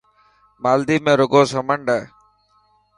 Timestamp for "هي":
1.95-2.01